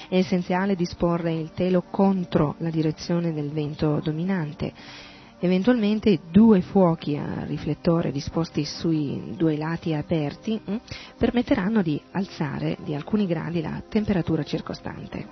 È 0.08 0.16
essenziale 0.16 0.74
disporre 0.74 1.32
il 1.32 1.52
telo 1.52 1.82
contro 1.90 2.56
la 2.58 2.70
direzione 2.70 3.32
del 3.32 3.50
vento 3.50 4.00
dominante 4.02 4.72
Eventualmente 5.44 6.20
due 6.30 6.60
fuochi 6.60 7.16
a 7.16 7.42
riflettore 7.44 8.12
disposti 8.12 8.64
sui 8.64 9.34
due 9.36 9.56
lati 9.56 9.92
aperti 9.92 10.60
mh, 10.64 10.72
hm, 10.72 10.80
permetteranno 11.18 11.82
di 11.82 12.00
alzare 12.12 12.76
di 12.84 12.94
alcuni 12.94 13.26
gradi 13.26 13.60
la 13.60 13.82
temperatura 13.88 14.44
circostante. 14.44 15.26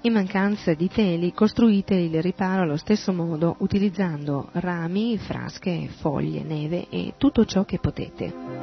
In 0.00 0.12
mancanza 0.12 0.74
di 0.74 0.88
teli 0.88 1.32
costruite 1.32 1.94
il 1.94 2.20
riparo 2.20 2.62
allo 2.62 2.76
stesso 2.76 3.12
modo 3.12 3.54
utilizzando 3.60 4.48
rami, 4.54 5.16
frasche, 5.18 5.88
foglie, 6.00 6.42
neve 6.42 6.88
e 6.90 7.14
tutto 7.16 7.44
ciò 7.44 7.64
che 7.64 7.78
potete. 7.78 8.53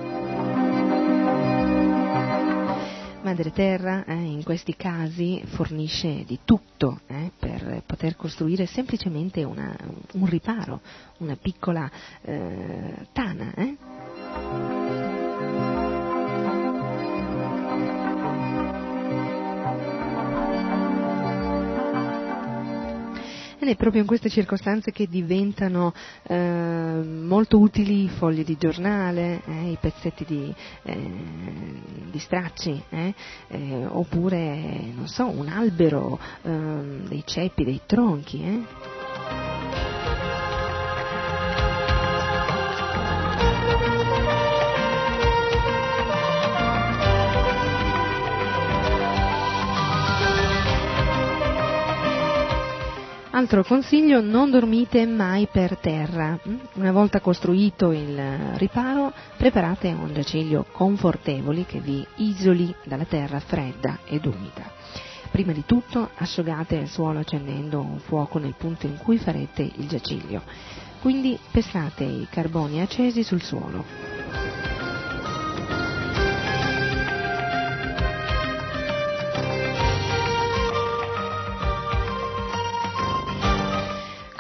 Madre 3.24 3.52
Terra 3.52 4.04
eh, 4.06 4.14
in 4.14 4.44
questi 4.44 4.76
casi 4.76 5.44
fornisce 5.46 6.24
di 6.26 6.40
tutto 6.44 7.02
eh, 7.06 7.32
per 7.38 7.84
poter 7.86 8.16
costruire 8.16 8.66
semplicemente 8.66 9.44
una, 9.44 9.76
un 10.14 10.26
riparo, 10.26 10.82
una 11.18 11.36
piccola 11.36 11.90
eh, 12.22 13.08
tana. 13.14 14.91
Ed 23.62 23.68
è 23.68 23.76
proprio 23.76 24.02
in 24.02 24.08
queste 24.08 24.28
circostanze 24.28 24.92
che 24.92 25.08
diventano 25.08 25.94
eh, 26.24 26.36
molto 26.36 27.60
utili 27.60 28.06
i 28.06 28.10
fogli 28.10 28.44
di 28.44 28.58
giornale, 28.58 29.44
eh, 29.46 29.70
i 29.70 29.78
pezzetti 29.80 30.26
di, 30.26 30.52
eh, 30.82 31.12
di 32.10 32.18
stracci, 32.18 32.82
eh, 32.90 33.14
eh, 33.50 33.86
oppure, 33.86 34.94
so, 35.04 35.30
un 35.30 35.48
albero, 35.48 36.20
ehm, 36.42 37.08
dei 37.08 37.22
ceppi, 37.24 37.64
dei 37.64 37.82
tronchi. 37.86 38.66
Altro 53.42 53.64
consiglio, 53.64 54.22
non 54.22 54.52
dormite 54.52 55.04
mai 55.08 55.48
per 55.52 55.76
terra. 55.78 56.40
Una 56.76 56.92
volta 56.92 57.22
costruito 57.22 57.92
il 57.92 58.16
riparo, 58.58 59.12
preparate 59.36 59.88
un 59.88 60.14
giaciglio 60.14 60.68
confortevole 60.72 61.66
che 61.66 61.80
vi 61.80 62.06
isoli 62.18 62.72
dalla 62.84 63.04
terra 63.06 63.40
fredda 63.40 63.98
ed 64.06 64.28
umida. 64.28 64.72
Prima 65.32 65.54
di 65.54 65.64
tutto 65.66 66.12
asciugate 66.18 66.76
il 66.76 66.88
suolo 66.88 67.18
accendendo 67.18 67.80
un 67.80 67.98
fuoco 67.98 68.38
nel 68.38 68.54
punto 68.56 68.86
in 68.86 68.98
cui 68.98 69.18
farete 69.18 69.64
il 69.64 69.88
giaciglio. 69.88 70.44
Quindi 71.02 71.36
pesate 71.50 72.04
i 72.04 72.28
carboni 72.30 72.80
accesi 72.80 73.24
sul 73.24 73.42
suolo. 73.42 74.11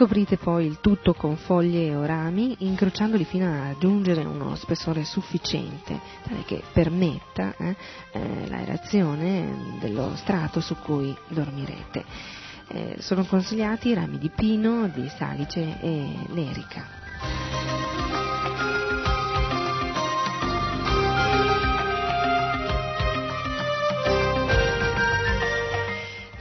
Coprite 0.01 0.37
poi 0.37 0.65
il 0.65 0.79
tutto 0.81 1.13
con 1.13 1.37
foglie 1.37 1.93
o 1.93 2.03
rami, 2.03 2.55
incrociandoli 2.57 3.23
fino 3.23 3.45
a 3.45 3.67
raggiungere 3.67 4.23
uno 4.23 4.55
spessore 4.55 5.03
sufficiente, 5.03 5.99
tale 6.27 6.43
che 6.43 6.63
permetta 6.73 7.53
eh, 7.55 7.75
eh, 8.11 8.47
l'aerazione 8.47 9.77
dello 9.79 10.15
strato 10.15 10.59
su 10.59 10.75
cui 10.77 11.15
dormirete. 11.27 12.03
Eh, 12.69 12.95
sono 12.97 13.25
consigliati 13.25 13.93
rami 13.93 14.17
di 14.17 14.31
pino, 14.35 14.87
di 14.87 15.07
salice 15.07 15.79
e 15.79 16.15
lerica. 16.29 17.90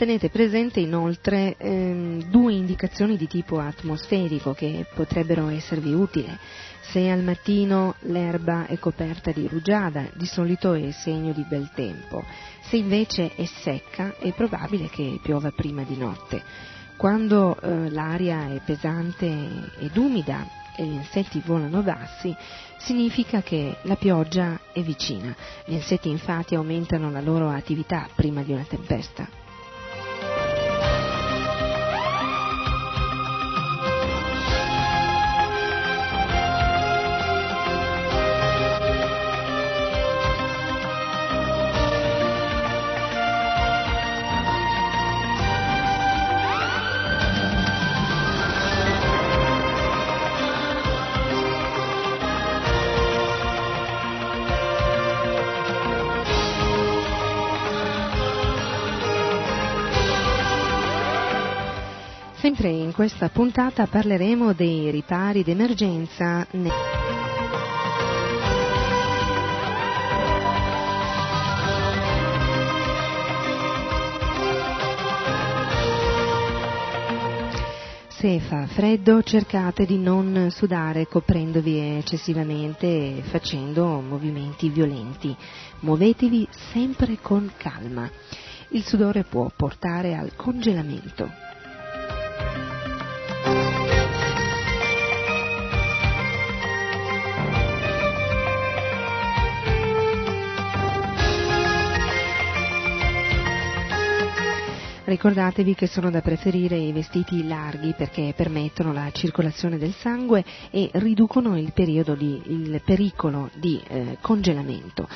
Tenete 0.01 0.31
presente 0.31 0.81
inoltre 0.81 1.57
ehm, 1.59 2.23
due 2.31 2.55
indicazioni 2.55 3.19
di 3.19 3.27
tipo 3.27 3.59
atmosferico 3.59 4.55
che 4.55 4.87
potrebbero 4.95 5.49
esservi 5.49 5.93
utili. 5.93 6.35
Se 6.81 7.11
al 7.11 7.23
mattino 7.23 7.97
l'erba 8.05 8.65
è 8.67 8.79
coperta 8.79 9.31
di 9.31 9.47
rugiada, 9.47 10.09
di 10.15 10.25
solito 10.25 10.73
è 10.73 10.91
segno 10.93 11.35
di 11.35 11.45
bel 11.47 11.69
tempo. 11.75 12.25
Se 12.63 12.77
invece 12.77 13.35
è 13.35 13.45
secca, 13.45 14.15
è 14.19 14.33
probabile 14.33 14.89
che 14.89 15.21
piova 15.23 15.51
prima 15.51 15.83
di 15.83 15.99
notte. 15.99 16.43
Quando 16.97 17.61
eh, 17.61 17.91
l'aria 17.91 18.47
è 18.55 18.63
pesante 18.65 19.27
ed 19.81 19.95
umida 19.99 20.47
e 20.77 20.85
gli 20.87 20.95
insetti 20.95 21.43
volano 21.45 21.83
bassi, 21.83 22.35
significa 22.79 23.43
che 23.43 23.77
la 23.83 23.97
pioggia 23.97 24.59
è 24.73 24.81
vicina. 24.81 25.37
Gli 25.67 25.75
insetti 25.75 26.09
infatti 26.09 26.55
aumentano 26.55 27.11
la 27.11 27.21
loro 27.21 27.51
attività 27.51 28.09
prima 28.15 28.41
di 28.43 28.53
una 28.53 28.65
tempesta. 28.67 29.40
Questa 63.01 63.31
puntata 63.31 63.87
parleremo 63.87 64.53
dei 64.53 64.91
ripari 64.91 65.43
d'emergenza. 65.43 66.47
Se 78.09 78.39
fa 78.41 78.67
freddo 78.67 79.23
cercate 79.23 79.87
di 79.87 79.97
non 79.97 80.49
sudare 80.51 81.07
coprendovi 81.07 81.97
eccessivamente 81.97 82.87
e 82.87 83.23
facendo 83.23 84.03
movimenti 84.03 84.69
violenti. 84.69 85.35
Muovetevi 85.79 86.47
sempre 86.71 87.17
con 87.23 87.51
calma. 87.57 88.11
Il 88.73 88.85
sudore 88.85 89.25
può 89.25 89.51
portare 89.57 90.15
al 90.15 90.37
congelamento. 90.37 91.50
Ricordatevi 105.11 105.75
che 105.75 105.89
sono 105.89 106.09
da 106.09 106.21
preferire 106.21 106.77
i 106.77 106.93
vestiti 106.93 107.45
larghi 107.45 107.95
perché 107.97 108.33
permettono 108.37 108.93
la 108.93 109.11
circolazione 109.11 109.77
del 109.77 109.93
sangue 109.93 110.45
e 110.71 110.89
riducono 110.93 111.59
il, 111.59 111.73
di, 111.75 112.43
il 112.45 112.81
pericolo 112.85 113.51
di 113.55 113.83
eh, 113.89 114.19
congelamento. 114.21 115.09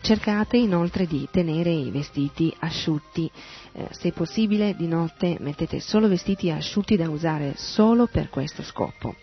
Cercate 0.00 0.56
inoltre 0.56 1.06
di 1.06 1.28
tenere 1.30 1.68
i 1.70 1.90
vestiti 1.90 2.50
asciutti, 2.60 3.30
eh, 3.72 3.88
se 3.90 4.12
possibile 4.12 4.74
di 4.74 4.86
notte 4.86 5.36
mettete 5.38 5.80
solo 5.80 6.08
vestiti 6.08 6.50
asciutti 6.50 6.96
da 6.96 7.10
usare 7.10 7.52
solo 7.56 8.06
per 8.06 8.30
questo 8.30 8.62
scopo. 8.62 9.16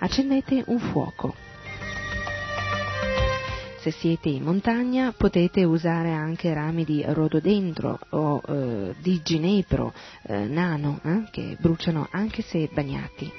Accendete 0.00 0.62
un 0.66 0.78
fuoco. 0.78 1.49
Se 3.80 3.90
siete 3.92 4.28
in 4.28 4.42
montagna 4.42 5.14
potete 5.16 5.64
usare 5.64 6.10
anche 6.10 6.52
rami 6.52 6.84
di 6.84 7.02
rododendro 7.02 7.98
o 8.10 8.42
eh, 8.46 8.94
di 9.00 9.22
ginepro 9.22 9.94
eh, 10.24 10.44
nano 10.44 11.00
eh, 11.02 11.22
che 11.30 11.56
bruciano 11.58 12.06
anche 12.10 12.42
se 12.42 12.68
bagnati. 12.70 13.32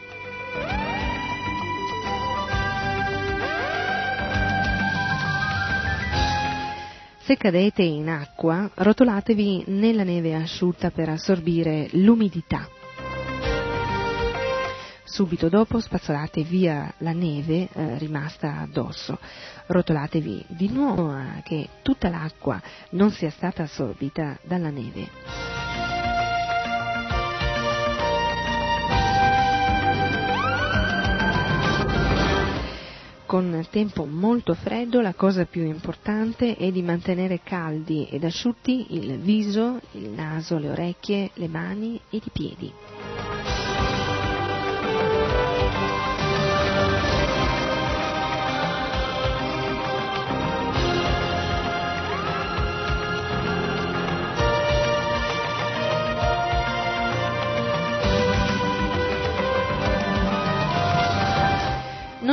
Se 7.20 7.38
cadete 7.38 7.84
in 7.84 8.10
acqua, 8.10 8.68
rotolatevi 8.74 9.66
nella 9.68 10.04
neve 10.04 10.34
asciutta 10.34 10.90
per 10.90 11.10
assorbire 11.10 11.88
l'umidità. 11.92 12.68
Subito 15.12 15.50
dopo 15.50 15.82
spazzolate 15.82 16.42
via 16.44 16.90
la 17.00 17.12
neve 17.12 17.68
eh, 17.74 17.98
rimasta 17.98 18.62
addosso. 18.62 19.20
Rotolatevi 19.66 20.46
di 20.48 20.70
nuovo 20.70 21.14
che 21.44 21.68
tutta 21.82 22.08
l'acqua 22.08 22.62
non 22.92 23.12
sia 23.12 23.30
stata 23.30 23.64
assorbita 23.64 24.40
dalla 24.42 24.70
neve. 24.70 25.10
con 33.26 33.66
tempo 33.70 34.06
molto 34.06 34.54
freddo 34.54 35.00
la 35.00 35.14
cosa 35.14 35.46
più 35.46 35.64
importante 35.64 36.58
è 36.58 36.70
di 36.70 36.82
mantenere 36.82 37.40
caldi 37.42 38.06
ed 38.10 38.26
asciutti 38.26 38.88
il 38.90 39.20
viso, 39.20 39.80
il 39.92 40.10
naso, 40.10 40.58
le 40.58 40.70
orecchie, 40.70 41.32
le 41.36 41.48
mani 41.48 41.98
ed 42.10 42.24
i 42.26 42.30
piedi. 42.30 42.74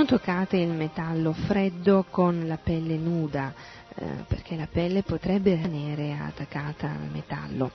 Toccate 0.09 0.57
il 0.57 0.71
metallo 0.71 1.35
freddo 1.35 2.07
con 2.09 2.47
la 2.47 2.57
pelle 2.57 2.97
nuda, 2.97 3.53
eh, 4.01 4.25
perché 4.29 4.55
la 4.55 4.69
pelle 4.71 5.03
potrebbe 5.03 5.55
rimanere 5.55 6.13
attaccata 6.13 6.89
al 6.89 7.11
metallo. 7.11 7.73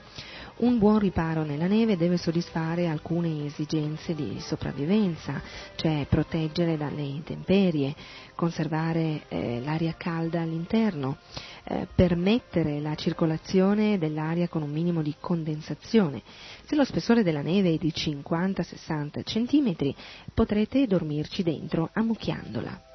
Un 0.56 0.78
buon 0.78 1.00
riparo 1.00 1.44
nella 1.44 1.66
neve 1.66 1.98
deve 1.98 2.16
soddisfare 2.18 2.88
alcune 2.88 3.46
esigenze 3.46 4.14
di 4.14 4.40
sopravvivenza, 4.40 5.42
cioè 5.76 6.06
proteggere 6.08 6.78
dalle 6.78 7.02
intemperie, 7.02 7.96
conservare 8.36 9.24
eh, 9.28 9.62
l'aria 9.66 9.96
calda 9.98 10.42
all'interno, 10.42 11.18
eh, 11.64 11.88
permettere 11.94 12.80
la 12.80 12.94
circolazione 12.94 13.98
dell'aria 13.98 14.48
con 14.48 14.62
un 14.62 14.72
minimo 14.72 15.02
di 15.02 15.16
condensazione. 15.20 16.22
Se 16.64 16.76
lo 16.76 16.86
spessore 16.86 17.24
della 17.24 17.42
neve 17.42 17.74
è 17.74 17.78
di 17.78 17.92
50-60 17.94 19.24
cm, 19.24 19.94
potrete 20.36 20.86
dormirci 20.86 21.42
dentro 21.42 21.90
ammucchiandola. 21.92 22.93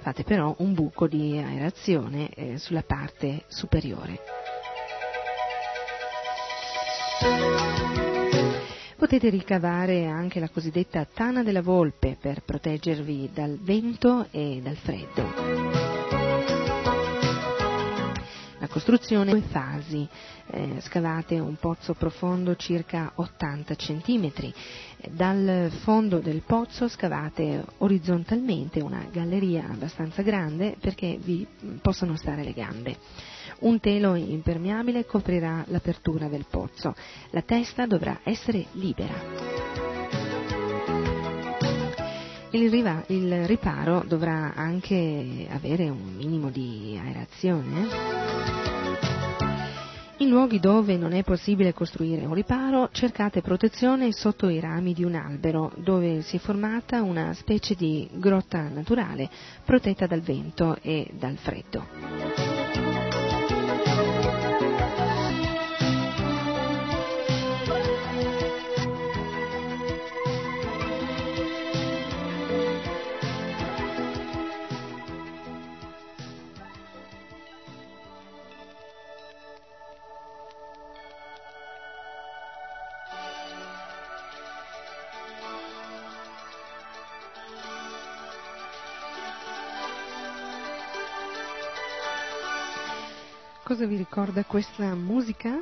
Fate 0.00 0.22
però 0.22 0.54
un 0.58 0.74
buco 0.74 1.06
di 1.06 1.38
aerazione 1.38 2.28
eh, 2.30 2.58
sulla 2.58 2.82
parte 2.82 3.44
superiore. 3.48 4.18
Potete 8.96 9.28
ricavare 9.28 10.06
anche 10.06 10.40
la 10.40 10.48
cosiddetta 10.48 11.06
tana 11.12 11.42
della 11.42 11.62
volpe 11.62 12.16
per 12.20 12.42
proteggervi 12.42 13.30
dal 13.32 13.56
vento 13.60 14.26
e 14.30 14.60
dal 14.62 14.76
freddo. 14.76 15.97
Costruzione 18.78 19.32
due 19.32 19.40
fasi, 19.40 20.06
eh, 20.52 20.76
scavate 20.82 21.36
un 21.40 21.56
pozzo 21.56 21.94
profondo 21.94 22.54
circa 22.54 23.10
80 23.12 23.74
cm, 23.74 24.32
dal 25.10 25.68
fondo 25.82 26.20
del 26.20 26.42
pozzo 26.46 26.86
scavate 26.86 27.64
orizzontalmente 27.78 28.80
una 28.80 29.04
galleria 29.10 29.66
abbastanza 29.68 30.22
grande 30.22 30.76
perché 30.78 31.18
vi 31.20 31.44
possono 31.82 32.16
stare 32.16 32.44
le 32.44 32.52
gambe. 32.52 32.96
Un 33.60 33.80
telo 33.80 34.14
impermeabile 34.14 35.06
coprirà 35.06 35.64
l'apertura 35.66 36.28
del 36.28 36.46
pozzo. 36.48 36.94
La 37.30 37.42
testa 37.42 37.84
dovrà 37.84 38.20
essere 38.22 38.66
libera. 38.74 39.88
Il, 42.50 42.70
riva, 42.70 43.04
il, 43.08 43.44
riparo 43.46 44.04
dovrà 44.06 44.54
anche 44.54 45.46
avere 45.50 45.90
un 45.90 46.14
minimo 46.16 46.48
di 46.48 46.98
aerazione. 47.02 48.67
In 50.20 50.30
luoghi 50.30 50.58
dove 50.58 50.96
non 50.96 51.12
è 51.12 51.22
possibile 51.22 51.72
costruire 51.72 52.24
un 52.26 52.34
riparo, 52.34 52.88
cercate 52.90 53.40
protezione 53.40 54.10
sotto 54.10 54.48
i 54.48 54.58
rami 54.58 54.92
di 54.92 55.04
un 55.04 55.14
albero, 55.14 55.70
dove 55.76 56.22
si 56.22 56.36
è 56.36 56.38
formata 56.40 57.02
una 57.02 57.32
specie 57.34 57.76
di 57.76 58.08
grotta 58.14 58.68
naturale, 58.68 59.30
protetta 59.64 60.08
dal 60.08 60.20
vento 60.20 60.76
e 60.82 61.08
dal 61.12 61.36
freddo. 61.36 62.57
Cosa 93.68 93.84
vi 93.84 93.96
ricorda 93.96 94.44
questa 94.44 94.94
musica? 94.94 95.60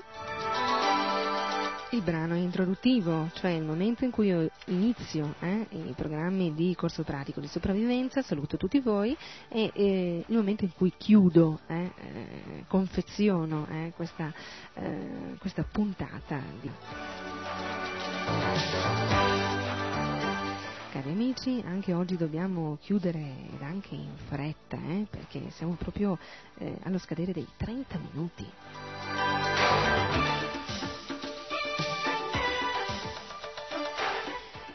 Il 1.90 2.02
brano 2.02 2.36
introduttivo, 2.36 3.28
cioè 3.34 3.50
il 3.50 3.64
momento 3.64 4.04
in 4.04 4.12
cui 4.12 4.28
io 4.28 4.48
inizio 4.66 5.34
eh, 5.40 5.66
i 5.70 5.92
programmi 5.96 6.54
di 6.54 6.72
corso 6.76 7.02
pratico 7.02 7.40
di 7.40 7.48
sopravvivenza, 7.48 8.22
saluto 8.22 8.56
tutti 8.56 8.78
voi, 8.78 9.16
e 9.48 9.72
eh, 9.74 10.24
il 10.24 10.36
momento 10.36 10.62
in 10.62 10.72
cui 10.76 10.92
chiudo, 10.96 11.58
eh, 11.66 11.90
eh 11.96 12.64
confeziono 12.68 13.66
eh, 13.68 13.92
questa, 13.96 14.32
eh, 14.74 15.34
questa 15.40 15.64
puntata. 15.68 16.40
Di... 16.60 16.70
Cari 20.96 21.10
amici, 21.10 21.62
anche 21.66 21.92
oggi 21.92 22.16
dobbiamo 22.16 22.78
chiudere 22.80 23.18
ed 23.52 23.60
anche 23.60 23.94
in 23.94 24.16
fretta, 24.28 24.78
eh, 24.78 25.06
perché 25.10 25.50
siamo 25.50 25.74
proprio 25.74 26.18
eh, 26.56 26.78
allo 26.84 26.96
scadere 26.96 27.34
dei 27.34 27.46
30 27.54 27.98
minuti. 27.98 28.50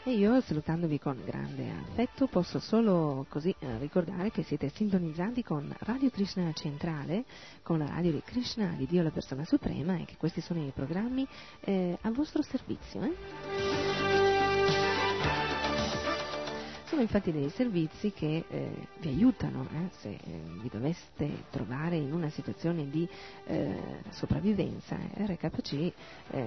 E 0.04 0.12
io, 0.12 0.40
salutandovi 0.40 1.00
con 1.00 1.20
grande 1.24 1.68
affetto, 1.70 2.28
posso 2.28 2.60
solo 2.60 3.26
così 3.28 3.52
eh, 3.58 3.78
ricordare 3.78 4.30
che 4.30 4.44
siete 4.44 4.70
sintonizzati 4.72 5.42
con 5.42 5.74
Radio 5.80 6.08
Krishna 6.10 6.52
Centrale, 6.52 7.24
con 7.64 7.78
la 7.78 7.86
radio 7.86 8.12
di 8.12 8.22
Krishna, 8.24 8.74
di 8.76 8.86
Dio 8.86 9.02
la 9.02 9.10
persona 9.10 9.44
suprema, 9.44 9.96
e 9.96 10.04
che 10.04 10.14
questi 10.16 10.40
sono 10.40 10.64
i 10.64 10.70
programmi 10.72 11.26
eh, 11.62 11.98
a 12.00 12.10
vostro 12.12 12.42
servizio. 12.42 13.02
Eh? 13.02 13.81
Sono 16.92 17.04
infatti 17.04 17.32
dei 17.32 17.48
servizi 17.48 18.12
che 18.12 18.44
eh, 18.46 18.70
vi 19.00 19.08
aiutano 19.08 19.66
eh, 19.72 19.88
se 20.00 20.10
eh, 20.10 20.18
vi 20.60 20.68
doveste 20.70 21.44
trovare 21.48 21.96
in 21.96 22.12
una 22.12 22.28
situazione 22.28 22.90
di 22.90 23.08
eh, 23.46 24.02
sopravvivenza. 24.10 24.98
Eh, 25.14 25.24
RKC 25.24 25.72
eh, 25.72 26.46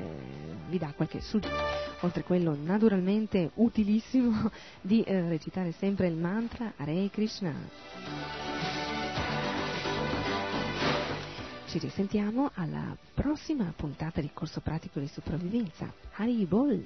vi 0.70 0.78
dà 0.78 0.94
qualche 0.96 1.20
suggerimento, 1.22 1.66
oltre 2.02 2.22
a 2.22 2.24
quello 2.24 2.56
naturalmente 2.56 3.50
utilissimo 3.56 4.52
di 4.82 5.04
recitare 5.08 5.72
sempre 5.72 6.06
il 6.06 6.16
mantra 6.16 6.74
Hare 6.76 7.10
Krishna. 7.10 7.52
Ci 11.66 11.80
risentiamo 11.80 12.52
alla 12.54 12.96
prossima 13.16 13.74
puntata 13.76 14.22
di 14.22 14.30
Corso 14.32 14.62
Pratico 14.62 15.00
di 15.00 15.08
Sopravvivenza. 15.08 15.92
Haribol! 16.18 16.86